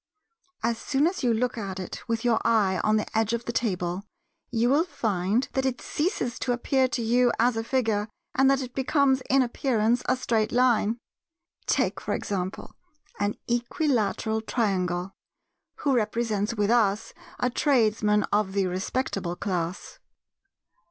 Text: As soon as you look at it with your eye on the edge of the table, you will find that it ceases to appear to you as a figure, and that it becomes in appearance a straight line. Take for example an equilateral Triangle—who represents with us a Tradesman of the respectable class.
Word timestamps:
As 0.63 0.79
soon 0.79 1.05
as 1.05 1.21
you 1.23 1.31
look 1.31 1.59
at 1.59 1.79
it 1.79 2.01
with 2.07 2.25
your 2.25 2.41
eye 2.43 2.81
on 2.83 2.97
the 2.97 3.05
edge 3.15 3.33
of 3.33 3.45
the 3.45 3.51
table, 3.51 4.01
you 4.49 4.67
will 4.67 4.83
find 4.83 5.47
that 5.53 5.63
it 5.63 5.79
ceases 5.79 6.39
to 6.39 6.53
appear 6.53 6.87
to 6.87 7.03
you 7.03 7.31
as 7.37 7.55
a 7.55 7.63
figure, 7.63 8.07
and 8.33 8.49
that 8.49 8.63
it 8.63 8.73
becomes 8.73 9.21
in 9.29 9.43
appearance 9.43 10.01
a 10.09 10.17
straight 10.17 10.51
line. 10.51 10.97
Take 11.67 12.01
for 12.01 12.15
example 12.15 12.73
an 13.19 13.35
equilateral 13.45 14.41
Triangle—who 14.41 15.93
represents 15.95 16.55
with 16.55 16.71
us 16.71 17.13
a 17.39 17.51
Tradesman 17.51 18.23
of 18.33 18.53
the 18.53 18.65
respectable 18.65 19.35
class. 19.35 19.99